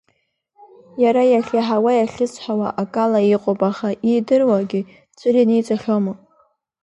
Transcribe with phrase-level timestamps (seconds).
[1.03, 4.81] Иара иахьиаҳауа иахьысҳәауа акала иҟоуп, аха иидыруагьы
[5.17, 6.13] ӡәыр ианиҵахьоума?